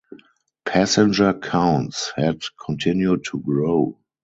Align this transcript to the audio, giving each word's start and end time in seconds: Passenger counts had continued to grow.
Passenger 0.65 1.31
counts 1.35 2.11
had 2.17 2.41
continued 2.65 3.23
to 3.25 3.39
grow. 3.39 3.99